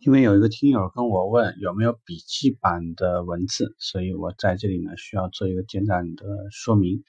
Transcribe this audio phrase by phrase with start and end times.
[0.00, 7.02] 因为有一个听友跟我问有没有笔记版的文字，所以我在这里呢需要做一个简短的说明。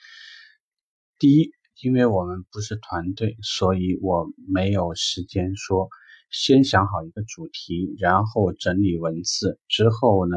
[1.19, 1.51] 第一，
[1.83, 5.89] 因为我们不是团队，所以我没有时间说
[6.31, 10.35] 先想好一个主题，然后整理文字，之后呢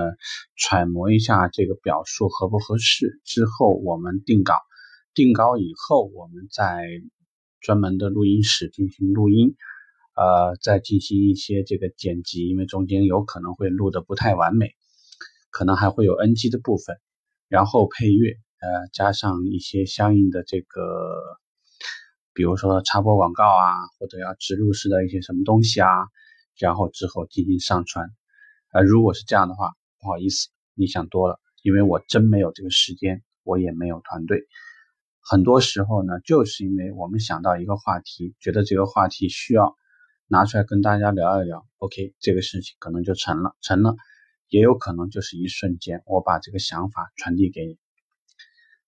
[0.55, 4.57] 揣摩一下这个表述合不合适，之后我们定稿，
[5.15, 6.87] 定稿以后我们在
[7.63, 9.55] 专门的录音室进行录音。
[10.15, 14.73] 呃，再进行一些这个剪辑，因为中间有可能会录的不太完美，
[15.51, 16.99] 可能还会有 NG 的部分，
[17.49, 20.83] 然后配乐，呃，加上一些相应的这个，
[22.35, 25.89] 比如说插播广告啊，或者要植入式的一些什么东西啊，
[26.59, 28.11] 然后之后进行上传。
[28.75, 34.47] 呃，如果是这样的话，不好意思，你想多了，因为我真没有这个时间，我也没有团队。
[35.21, 39.75] 很多时候呢，就是因为我们想到一个话题，觉得这个话题需要。
[40.33, 43.97] 拿出来跟大家聊一聊，OK，这个事情可能就成了，成了，
[44.49, 47.77] 也有可能就是一瞬间，我把这个想法传递给你。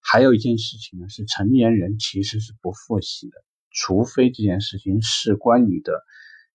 [0.01, 5.93] 还有一件事情呢，是成年人其实是不复习的，除非这件事情事关你的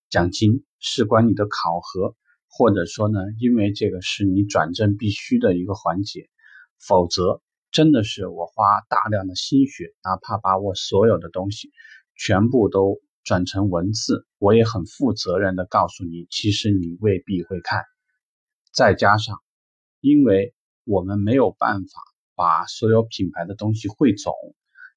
[0.10, 2.16] 奖金，事关你的考核，
[2.48, 6.32] 或者说呢，因为这个是你转正必须的一个环节，
[6.80, 11.70] 否则真的是我花大量的心血，哪怕把我所有的东西
[12.16, 13.00] 全部都。
[13.30, 17.84] 转成文字，我也很负责任的告诉你，其实你未必会看。
[18.74, 19.38] 再加上，
[20.00, 22.02] 因为我们没有办法
[22.34, 24.34] 把所有品牌的东西汇总，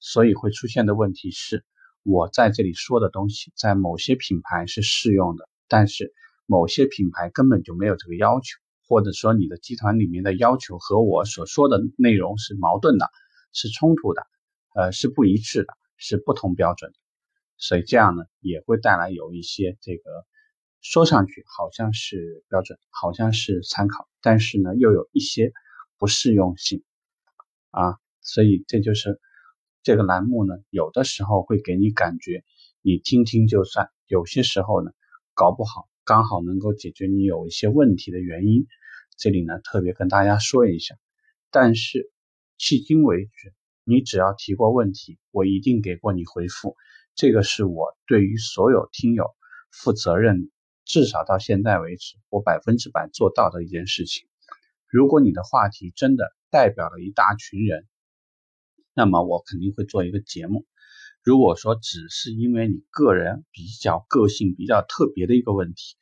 [0.01, 1.63] 所以会出现的问题是，
[2.05, 6.15] 我在这里说的东西，在某些品牌是适用的，但是
[6.47, 13.11] 某些品牌根本就没有这个要求，或者说你的集团里面的要求和我所说的内容是矛盾的，
[13.53, 14.23] 是冲突的，
[14.75, 17.02] 呃，是不一致的，是不同标准的。
[17.63, 20.03] 所以这样呢，也会带来有一些这个
[20.81, 25.53] 说上去好像是标准，好像是参考，但是呢，又有一些
[25.97, 26.83] 不适用性
[27.71, 27.99] 啊。
[28.21, 29.21] 所以这就是
[29.85, 32.43] 这个栏目呢，有的时候会给你感觉
[32.83, 34.91] 你听听就算，有些时候呢，
[35.33, 38.67] 搞不好刚好能够解决你有一些问题的原因。
[39.17, 40.97] 这里呢，特别跟大家说一下。
[41.53, 42.11] 但是
[42.59, 43.55] 迄今为止，
[43.85, 46.77] 你只要提过问题，我一定给过你回复。
[47.15, 49.27] 这个是我对于所有听友
[49.71, 50.51] 负责任，
[50.85, 54.27] 至少到现在为止，我百分之百做到的一件事情。
[54.89, 57.87] 如果你的话题真的代表了一大群人，
[58.95, 60.65] 那么我肯定会做一个节目。
[61.23, 65.97] 如果说只是因为你个人比较个性比较特别的一个问题，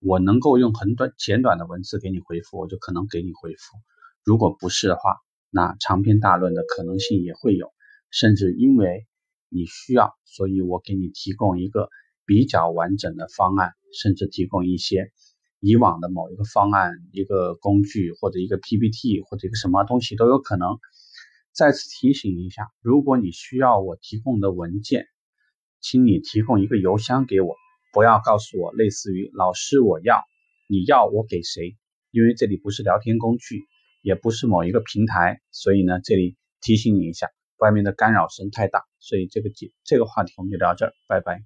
[0.00, 3.76] 我能够用很短简短的文字给你回复，我就可能给你回复。
[4.24, 5.18] 如果不是的话，
[5.50, 7.74] 那长篇大论的可能性也会有，
[8.10, 9.06] 甚至因为。
[9.48, 11.88] 你需要，所以我给你提供一个
[12.24, 15.12] 比较完整的方案，甚至提供一些
[15.60, 20.78] 以往的某一个方案、一个工具或者一个 PPT 或者一个什么东西都有可能。
[21.52, 25.06] 再次提醒一下，如果你需要我提供的文件，
[25.80, 27.56] 请你提供一个邮箱给我，
[27.92, 30.22] 不要告诉我类似于“老师我要”，
[30.68, 31.76] 你要我给谁？
[32.10, 33.64] 因为这里不是聊天工具，
[34.02, 37.28] 也不是某一个平台，所以呢，这里提醒你一下。
[37.58, 41.32] 外面的干扰声太大，所以这个节这个话题我们就聊这儿，拜拜。